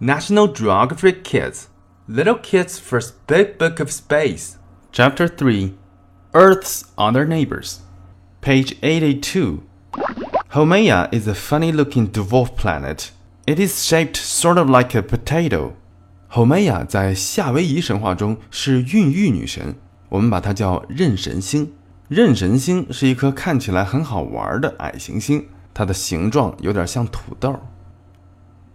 [0.00, 1.68] National Geographic Kids
[2.06, 4.58] Little Kids First Big Book of Space
[4.92, 5.74] Chapter 3
[6.34, 7.80] Earth's Other Neighbors
[8.42, 9.62] Page 882
[10.50, 13.10] Haumea is a funny looking dwarf planet.
[13.46, 15.72] It is shaped sort of like a potato.
[16.30, 19.76] Haumea 在夏威夷神话中是孕育女神，
[20.10, 21.72] 我们把它叫妊神星。
[22.10, 27.58] 妊神星是一颗看起来很好玩的矮行星，它的形状有点像土豆。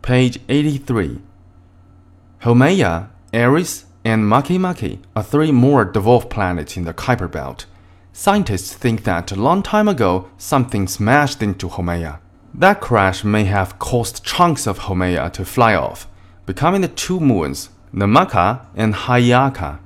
[0.06, 1.18] page 83.
[2.42, 7.66] Haumea, Eris, and Makemake are three more dwarf planets in the Kuiper Belt.
[8.12, 12.20] Scientists think that a long time ago something smashed into Haumea.
[12.54, 16.06] That crash may have caused chunks of Haumea to fly off,
[16.46, 19.80] becoming the two moons, Namaka and Hi'iaka.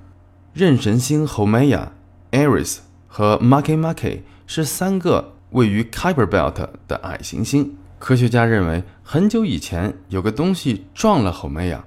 [0.54, 1.92] Haumea,
[2.30, 7.79] Eris 和 Makemake 是三个位于 Kuiper Belt 的矮行星。
[8.00, 11.80] 科学家认为，很久以前有个东西撞了 Haumea，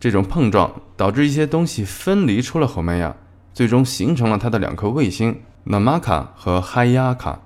[0.00, 3.14] 这种碰撞导致一些东西分离出了 Haumea，
[3.54, 7.38] 最终形成了它的两颗卫星 Namaka 和 Hayaka。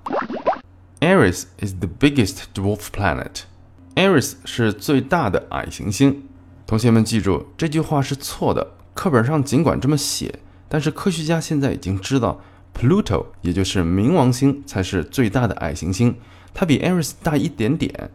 [1.00, 3.42] Eris is the biggest dwarf planet.
[3.94, 6.22] Eris 是最大的矮行星。
[6.66, 8.66] 同学们记住，这句话是错的。
[8.94, 12.40] 课本上尽管这么写，但是科学家现在已经知道
[12.74, 16.16] ，Pluto 也就是冥王星才是最大的矮行星，
[16.58, 18.10] 它比 Eris 大一点点。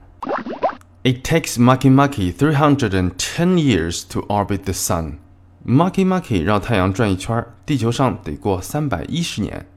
[1.03, 5.19] It takes Makemake 310 years to orbit the sun.
[5.63, 9.67] Maki Maki 绕太阳转一圈，地球上得过三百一十年。